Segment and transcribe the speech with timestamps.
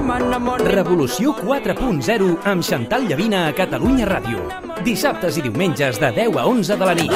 [0.00, 4.46] Revolució 4.0 amb Xantal Llavina a Catalunya Ràdio.
[4.80, 7.12] Dissabtes i diumenges de 10 a 11 de la nit.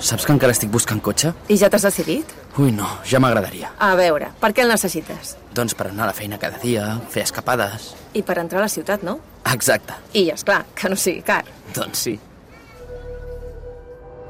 [0.00, 1.34] Saps que encara estic buscant cotxe?
[1.52, 2.32] I ja t'has decidit?
[2.56, 3.74] Ui, no, ja m'agradaria.
[3.76, 5.36] A veure, per què el necessites?
[5.52, 7.92] Doncs per anar a la feina cada dia, fer escapades...
[8.16, 9.18] I per entrar a la ciutat, no?
[9.52, 10.00] Exacte.
[10.14, 11.44] I, és clar que no sigui car.
[11.76, 12.16] Doncs sí.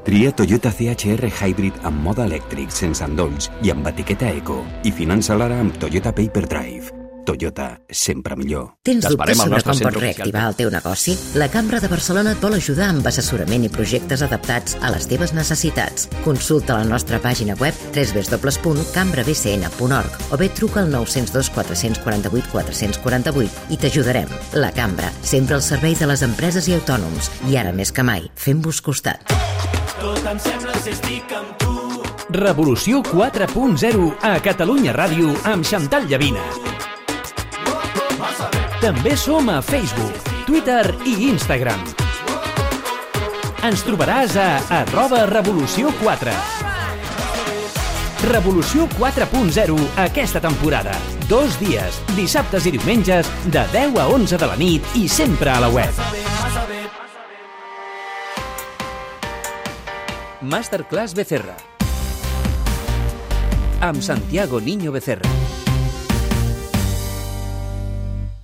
[0.03, 5.37] Tria Toyota CHR Hybrid amb mode elèctric, sense endolls i amb etiqueta Eco i finança
[5.37, 7.01] l'ara amb Toyota Paper Drive.
[7.21, 8.73] Toyota, sempre millor.
[8.81, 11.13] Tens dubtes sobre com pots reactivar el teu negoci?
[11.37, 15.33] La Cambra de Barcelona et vol ajudar amb assessorament i projectes adaptats a les teves
[15.37, 16.09] necessitats.
[16.25, 24.29] Consulta la nostra pàgina web www.cambrabcn.org o bé truca al 902 448 448 i t'ajudarem.
[24.57, 27.29] La Cambra, sempre al servei de les empreses i autònoms.
[27.53, 29.40] I ara més que mai, fem-vos costat.
[32.33, 36.41] Revolució 4.0 a Catalunya Ràdio amb Xantal Llavina.
[38.81, 41.85] També som a Facebook, Twitter i Instagram.
[43.69, 46.33] Ens trobaràs a arroba Revolució 4.
[48.31, 50.97] Revolució 4.0 aquesta temporada.
[51.29, 55.61] Dos dies, dissabtes i diumenges, de 10 a 11 de la nit i sempre a
[55.61, 56.30] la web.
[60.41, 61.55] Masterclass Becerra.
[63.79, 65.29] Amb Santiago Niño Becerra.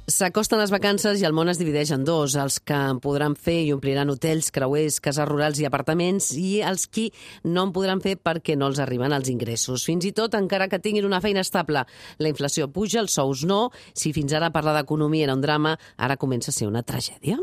[0.07, 3.57] S'acosten les vacances i el món es divideix en dos, els que en podran fer
[3.65, 7.09] i ompliran hotels, creuers, cases rurals i apartaments, i els qui
[7.43, 9.85] no en podran fer perquè no els arriben els ingressos.
[9.89, 11.85] Fins i tot, encara que tinguin una feina estable,
[12.17, 13.71] la inflació puja, els sous no.
[13.93, 17.37] Si fins ara parlar d'economia era un drama, ara comença a ser una tragèdia.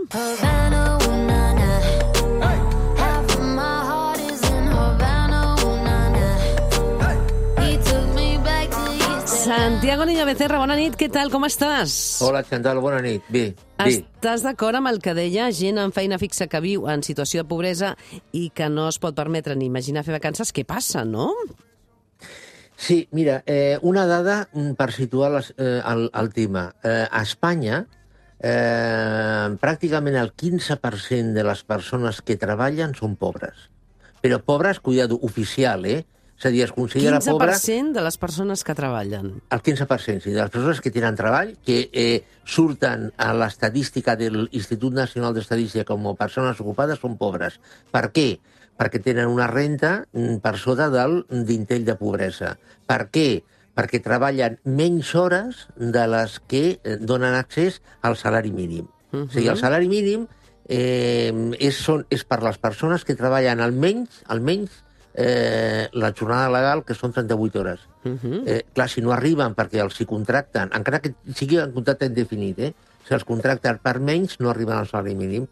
[9.54, 11.92] Santiago Niño Becerra, bona nit, què tal, com estàs?
[12.26, 13.22] Hola, Xantal, bona nit.
[13.30, 13.44] Bé,
[13.78, 13.84] bé.
[13.86, 17.48] Estàs d'acord amb el que deia gent amb feina fixa que viu en situació de
[17.52, 17.92] pobresa
[18.34, 20.50] i que no es pot permetre ni imaginar fer vacances?
[20.50, 21.28] Què passa, no?
[22.74, 26.64] Sí, mira, eh, una dada mm, per situar les, eh, el, el tema.
[26.82, 27.84] Eh, a Espanya,
[28.42, 33.68] eh, pràcticament el 15% de les persones que treballen són pobres.
[34.18, 36.02] Però pobres, cuidado, oficial, eh?
[36.38, 39.40] És a dir, es considera 15% pobre de les persones que treballen.
[39.50, 44.30] el 15%, sí, de les persones que tenen treball, que eh, surten a l'estadística de
[44.30, 47.60] l'Institut Nacional d'Estadística com a persones ocupades, són pobres.
[47.90, 48.28] Per què?
[48.74, 52.56] Perquè tenen una renta mm, per sota del d'intell de pobresa.
[52.86, 53.44] Per què?
[53.74, 58.88] Perquè treballen menys hores de les que eh, donen accés al salari mínim.
[59.12, 59.28] Uh -huh.
[59.28, 60.26] O sigui, el salari mínim
[60.68, 64.83] eh, és, són, és per les persones que treballen almenys, almenys
[65.14, 67.80] eh, la jornada legal, que són 38 hores.
[68.04, 68.42] Uh -huh.
[68.46, 72.58] Eh, clar, si no arriben perquè els hi contracten, encara que sigui un contracte indefinit,
[72.58, 72.74] eh,
[73.06, 75.46] si els contracten per menys, no arriben al salari mínim.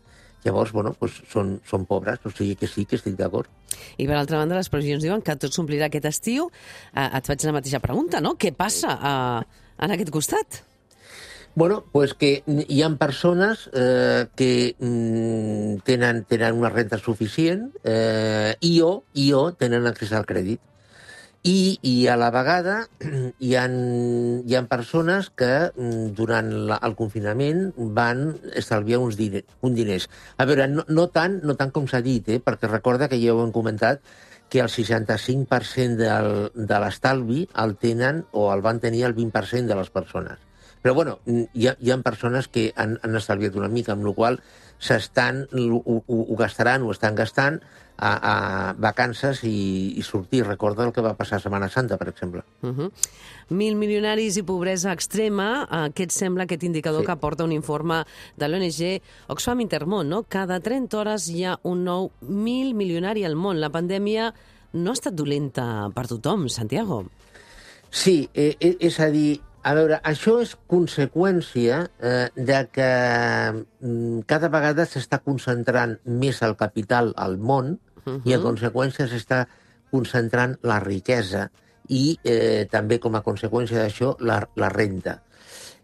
[0.45, 3.49] Llavors, bueno, doncs són, són pobres, o sigui que sí que estic d'acord.
[3.97, 6.50] I per altra banda, les previsions diuen que tot s'omplirà aquest estiu.
[6.94, 8.34] Eh, et faig la mateixa pregunta, no?
[8.34, 9.43] Què passa eh,
[9.79, 10.72] en aquest costat?
[11.55, 18.55] Bueno, pues que hi ha persones eh, que mm, tenen, tenen una renta suficient eh,
[18.61, 20.62] i o, i o tenen accés al crèdit.
[21.45, 22.77] I, i a la vegada
[23.45, 27.67] hi ha, hi ha persones que mm, durant la, el confinament
[27.99, 28.23] van
[28.57, 30.07] estalviar uns diner, un diners.
[30.39, 33.35] A veure, no, no, tant, no tant com s'ha dit, eh, perquè recorda que ja
[33.35, 34.01] ho hem comentat,
[34.49, 39.79] que el 65% del, de l'estalvi el tenen o el van tenir el 20% de
[39.83, 40.52] les persones.
[40.82, 44.15] Però, bueno, hi ha, hi ha persones que han, han estalviat una mica, amb la
[44.16, 44.41] qual
[44.82, 47.60] s'estan, ho, ho, ho gastaran, ho estan gastant
[48.03, 50.43] a, a vacances i, i sortir.
[50.47, 52.43] Recorda el que va passar a Setmana Santa, per exemple.
[52.62, 52.91] Uh -huh.
[53.50, 55.69] Mil milionaris i pobresa extrema.
[55.70, 57.06] Aquest sembla aquest indicador Sí.
[57.06, 58.04] que aporta un informe
[58.37, 60.25] de l'ONG Oxfam Intermón, no?
[60.28, 63.60] Cada 30 hores hi ha un nou mil milionari al món.
[63.60, 64.34] La pandèmia
[64.72, 67.06] no ha estat dolenta per tothom, Santiago.
[67.91, 72.91] Sí, eh, eh, és a dir, a veure, això és conseqüència eh, de que
[73.55, 78.20] mm, cada vegada s'està concentrant més el capital al món uh -huh.
[78.25, 79.47] i, en conseqüència, s'està
[79.91, 81.50] concentrant la riquesa
[81.88, 85.23] i eh, també, com a conseqüència d'això, la, la renta.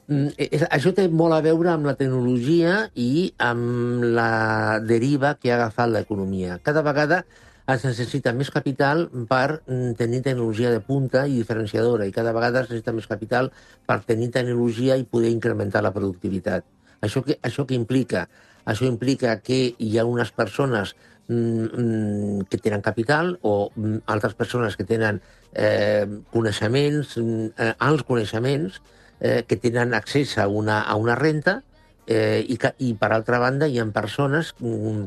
[0.09, 5.53] Mm, eh, Això té molt a veure amb la tecnologia i amb la deriva que
[5.53, 6.59] ha agafat l'economia.
[6.63, 7.25] Cada vegada
[7.69, 12.63] es necessita més capital per mm, tenir tecnologia de punta i diferenciadora, i cada vegada
[12.63, 13.51] es necessita més capital
[13.87, 16.65] per tenir tecnologia i poder incrementar la productivitat.
[17.05, 18.27] Això que, això que implica?
[18.69, 20.95] Això implica que hi ha unes persones
[21.29, 25.21] mm, mm, que tenen capital o mm, altres persones que tenen
[25.53, 28.81] eh, coneixements, mm, eh, alts coneixements,
[29.21, 31.63] eh, que tenen accés a una, a una renta
[32.07, 34.55] eh, i, que, i, per altra banda, hi ha persones,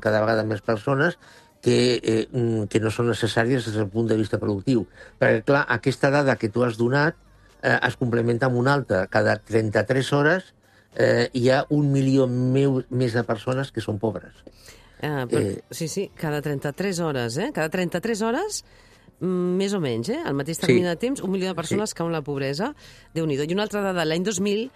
[0.02, 1.18] cada vegada més persones,
[1.62, 4.88] que, eh, mm, que no són necessàries des del punt de vista productiu.
[5.20, 7.16] Perquè, clar, aquesta dada que tu has donat
[7.62, 9.06] eh, es complementa amb una altra.
[9.08, 10.54] Cada 33 hores
[10.96, 14.34] eh, hi ha un milió meu, més de persones que són pobres.
[15.02, 15.64] Ah, però, Eh.
[15.72, 17.52] sí, sí, cada 33 hores, eh?
[17.54, 18.64] Cada 33 hores,
[19.20, 20.20] mm, més o menys, eh?
[20.26, 20.66] Al mateix Sí.
[20.66, 21.96] termini de temps, un milió de persones sí.
[21.96, 22.76] cauen en la pobresa.
[23.14, 24.72] déu nhi I una altra dada, l'any 2000,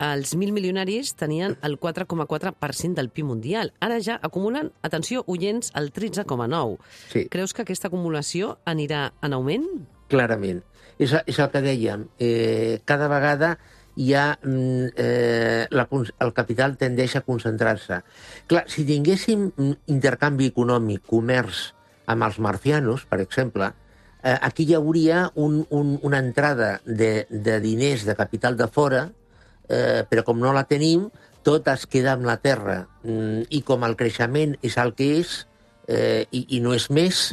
[0.00, 3.74] els 1.000 milionaris tenien el 4,4% del PIB mundial.
[3.84, 6.78] Ara ja acumulen, atenció, oients, el 13,9%.
[7.12, 7.26] Sí.
[7.28, 9.68] Creus que aquesta acumulació anirà en augment?
[10.08, 10.62] Clarament.
[10.98, 12.08] És, és el que dèiem.
[12.18, 13.58] Eh, cada vegada
[14.00, 18.00] hi ha, mm, eh, la, el capital tendeix a concentrar-se.
[18.48, 21.70] Clar, si tinguéssim mm, intercanvi econòmic, comerç
[22.10, 23.72] amb els marcianos, per exemple,
[24.22, 29.10] eh, aquí hi hauria un, un, una entrada de, de diners, de capital de fora,
[29.70, 31.08] eh, però com no la tenim,
[31.46, 32.82] tot es queda amb la terra.
[33.04, 35.36] Mm, I com el creixement és el que és,
[35.88, 37.30] eh, i, i no és més,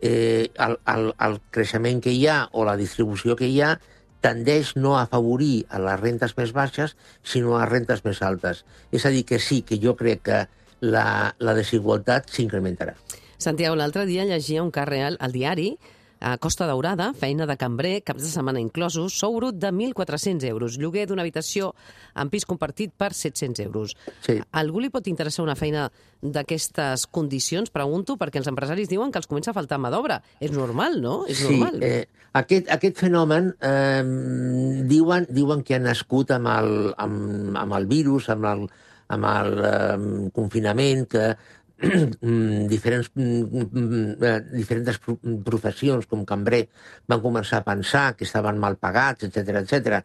[0.00, 3.74] eh, el, el, el creixement que hi ha o la distribució que hi ha
[4.20, 8.64] tendeix no a afavorir a les rentes més baixes, sinó a rentes més altes.
[8.92, 10.42] És a dir, que sí, que jo crec que
[10.80, 12.96] la, la desigualtat s'incrementarà.
[13.40, 15.70] Santiago, l'altre dia llegia un cas real al diari
[16.20, 20.76] a Costa Daurada, feina de cambrer, caps de setmana inclosos, sou brut de 1.400 euros,
[20.78, 21.72] lloguer d'una habitació
[22.14, 23.96] en pis compartit per 700 euros.
[24.26, 24.36] Sí.
[24.38, 25.88] A algú li pot interessar una feina
[26.20, 30.20] d'aquestes condicions, pregunto, perquè els empresaris diuen que els comença a faltar mà d'obra.
[30.44, 31.24] És normal, no?
[31.26, 31.80] És sí, normal.
[31.82, 32.04] eh,
[32.36, 34.04] aquest, aquest fenomen eh,
[34.90, 36.70] diuen, diuen que ha nascut amb el,
[37.00, 38.68] amb, amb el virus, amb el,
[39.10, 41.32] amb el eh, confinament, que
[42.68, 46.66] diferents, mm, mm, eh, diferents pro- professions, com cambrer,
[47.08, 50.02] van començar a pensar que estaven mal pagats, etc etc.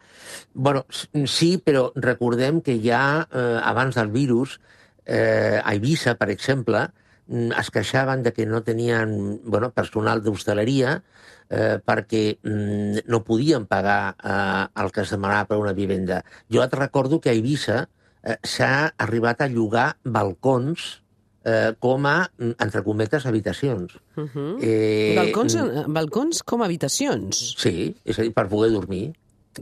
[0.54, 0.86] bueno,
[1.27, 4.60] sí, però recordem que ja eh, abans del virus,
[5.06, 6.88] eh, a Eivissa, per exemple,
[7.27, 11.01] mm, es queixaven de que no tenien bueno, personal d'hostaleria
[11.50, 16.24] eh, perquè mm, no podien pagar eh, el que es demanava per una vivenda.
[16.51, 17.88] Jo et recordo que a Eivissa
[18.24, 21.05] eh, s'ha arribat a llogar balcons
[21.45, 23.94] eh, com a, mm, entre cometes, habitacions.
[24.18, 24.57] Uh -huh.
[24.62, 27.53] Eh, balcons, eh, balcons com a habitacions.
[27.57, 29.13] Sí, és a dir, per poder dormir.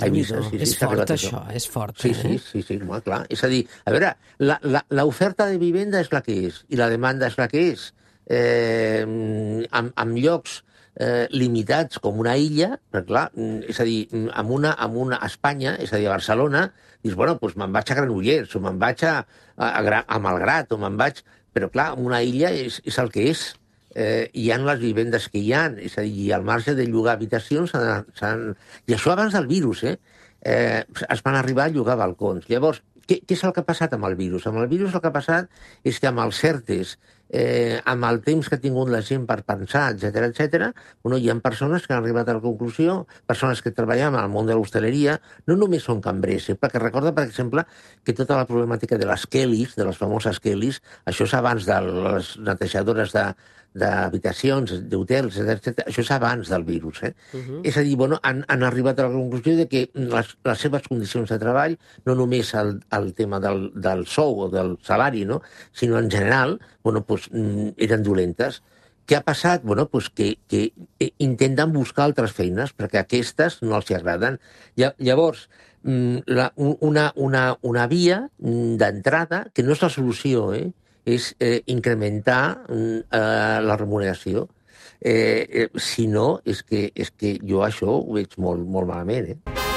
[0.01, 0.49] A Eivissa, Déu-n'hi-do.
[0.49, 1.95] sí, sí, és fort, això, és fort.
[1.99, 2.13] Sí, eh?
[2.15, 3.25] sí, sí, sí, molt clar.
[3.29, 6.75] És a dir, a veure, la- la- l'oferta de vivenda és la que és i
[6.75, 7.93] la demanda és la que és.
[8.25, 9.05] Eh,
[9.71, 10.63] amb, amb llocs
[10.95, 14.95] eh, limitats com una illa, però clar, mm, és a dir, mm, amb una, amb
[14.97, 16.71] una a Espanya, és a dir, a Barcelona,
[17.03, 19.15] dius, bueno, doncs me'n vaig a Granollers, o me'n vaig a,
[19.57, 21.23] a, a, a Malgrat, o me'n vaig...
[21.53, 23.51] Però clar, una illa és, és el que és.
[23.93, 26.87] Eh, hi han les vivendes que hi han, és a dir, i al marge de
[26.89, 28.47] llogar habitacions s'han...
[28.89, 29.97] I això abans del virus, eh?
[30.41, 32.47] eh, es van arribar a llogar balcons.
[32.49, 34.47] Llavors, què, què és el que ha passat amb el virus?
[34.49, 35.49] Amb el virus el que ha passat
[35.85, 36.97] és que amb els CERTES,
[37.33, 40.67] eh, amb el temps que ha tingut la gent per pensar, etc etc,
[41.01, 44.45] bueno, hi ha persones que han arribat a la conclusió, persones que treballen al món
[44.45, 45.17] de l'hostaleria,
[45.49, 47.65] no només són cambrers, eh, perquè recorda, per exemple,
[48.05, 51.81] que tota la problemàtica de les Kellys, de les famoses Kellys, això és abans de
[51.89, 53.25] les netejadores de,
[53.73, 55.87] d'habitacions, d'hotels, etc.
[55.87, 57.01] Això és abans del virus.
[57.03, 57.13] Eh?
[57.33, 57.61] Uh -huh.
[57.63, 60.87] És a dir, bueno, han, han arribat a la conclusió de que les, les seves
[60.87, 65.41] condicions de treball, no només el, el tema del, del sou o del salari, no?
[65.71, 68.61] sinó en general, bueno, pues, mm, eren dolentes.
[69.05, 69.63] Què ha passat?
[69.63, 74.37] Bueno, pues que, que eh, intenten buscar altres feines, perquè aquestes no els agraden.
[74.79, 75.49] Lla- Llavors,
[75.83, 80.69] mm, la, un- una, una, una via mm, d'entrada, que no és la solució, eh?
[81.05, 84.47] és eh, incrementar eh, la remuneració.
[85.03, 89.33] Eh, eh, si no, és que, és que jo això ho veig molt, molt malament.
[89.35, 89.72] Eh?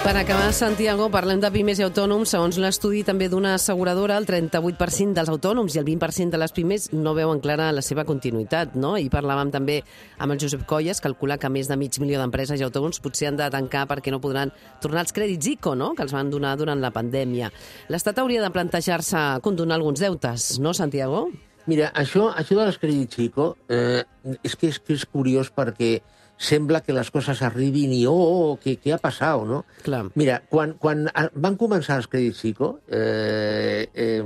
[0.00, 2.30] Per acabar, Santiago, parlem de pimes i autònoms.
[2.32, 6.86] Segons l'estudi també d'una asseguradora, el 38% dels autònoms i el 20% de les pimes
[6.96, 8.72] no veuen clara la seva continuïtat.
[8.80, 8.94] No?
[8.96, 9.82] I parlàvem també
[10.16, 13.36] amb el Josep Colles, calcula que més de mig milió d'empreses i autònoms potser han
[13.36, 15.92] de tancar perquè no podran tornar els crèdits ICO, no?
[15.92, 17.52] que els van donar durant la pandèmia.
[17.92, 21.26] L'Estat hauria de plantejar-se condonar alguns deutes, no, Santiago?
[21.68, 24.00] Mira, això, això de les crèdits Chico eh,
[24.40, 25.98] és, que és que és curiós perquè
[26.40, 29.62] sembla que les coses arribin i oh, oh què, què ha passat, no?
[29.84, 30.06] Clar.
[30.16, 31.04] Mira, quan, quan
[31.36, 34.22] van començar els crèdits Chico, eh, eh,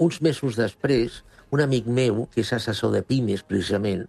[0.00, 1.20] uns mesos després,
[1.52, 4.06] un amic meu, que és assessor de pimes, precisament,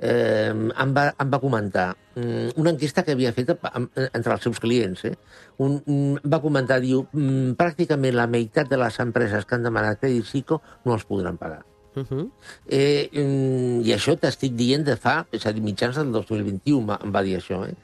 [0.00, 4.32] eh, em, va, em va comentar mm, una enquesta que havia fet a- amb- entre
[4.34, 5.04] els seus clients.
[5.04, 5.14] Eh?
[5.60, 10.00] Un, mm, va comentar, diu, mm, pràcticament la meitat de les empreses que han demanat
[10.00, 11.62] crèdit psico no els podran pagar.
[11.94, 12.30] Uh -huh.
[12.68, 16.86] Eh, mm, I això t'estic dient de fa, és a dir, mitjans del 2021 em
[16.86, 17.68] va- em va dir això.
[17.68, 17.74] Eh?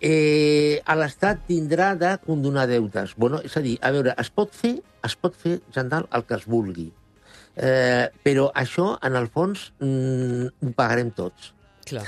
[0.00, 3.14] Eh, a l'Estat tindrà de condonar deutes.
[3.16, 6.34] Bueno, és a dir, a veure, es pot fer, es pot fer, Jandal, el que
[6.34, 6.92] es vulgui.
[7.56, 11.52] Eh, però això, en el fons, mm, ho pagarem tots.
[11.84, 12.04] Clar.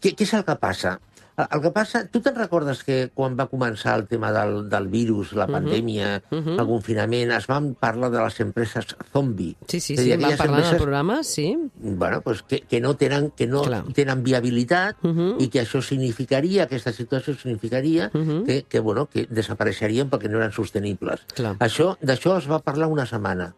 [0.00, 0.98] Què, què és el que passa?
[1.36, 4.88] El, el que passa, tu te'n recordes que quan va començar el tema del, del
[4.92, 6.56] virus, la pandèmia, mhm.
[6.56, 9.56] el confinament, es van parlar de les empreses zombie?
[9.68, 11.48] Sí, sí, sí, en aquelles parlar en el empreses programa, sí.
[11.76, 13.84] bueno, pues que, que no tenen, que no Clar.
[13.94, 15.08] tenen viabilitat uh.
[15.08, 15.36] -huh.
[15.42, 18.18] i que això significaria, aquesta situació significaria uh.
[18.18, 18.44] -huh.
[18.44, 21.26] que, que, bueno, que desapareixerien perquè no eren sostenibles.
[21.34, 21.56] Clar.
[21.58, 23.52] Això D'això es va parlar una setmana.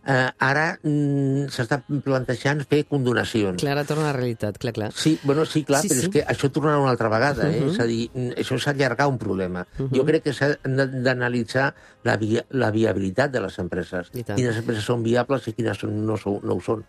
[0.00, 3.60] Uh, ara mm, s'està plantejant fer condonacions.
[3.60, 4.88] Clar, ara torna a la realitat, clar, clar.
[4.96, 6.06] Sí, bueno, sí, clar, Sí, però sí.
[6.06, 7.60] és que això tornarà una altra vegada, eh?
[7.60, 7.68] Mhm.
[7.74, 9.66] És a dir, mm, això és allargar un problema.
[9.92, 14.10] Jo crec que s'ha d'analitzar la, via, la viabilitat de les empreses.
[14.10, 16.84] Quines empreses són viables i quines són, no, són, no ho són.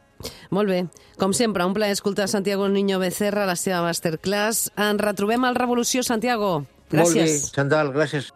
[0.50, 0.86] Molt bé.
[1.18, 4.72] Com sempre, un plaer escoltar Santiago Niño Becerra, la seva masterclass.
[4.78, 6.66] Ens retrobem al Revolució, Santiago.
[6.92, 7.04] Gràcies.
[7.04, 8.32] Molt bé, Xandall, gràcies.